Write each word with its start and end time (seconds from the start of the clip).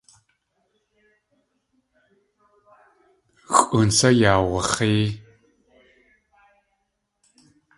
Xʼoon 3.55 3.89
sá 3.97 4.09
yaawax̲ée? 4.19 5.03